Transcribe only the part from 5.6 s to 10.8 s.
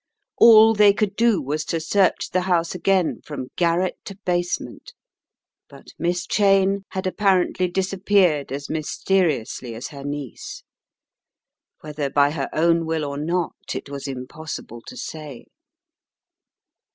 but Miss Cheyne had apparently disappeared as mysteriously as her niece.